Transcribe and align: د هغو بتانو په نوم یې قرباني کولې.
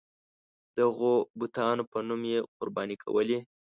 د 0.75 0.77
هغو 0.89 1.13
بتانو 1.39 1.83
په 1.91 1.97
نوم 2.07 2.21
یې 2.31 2.39
قرباني 2.57 2.95
کولې. 3.03 3.37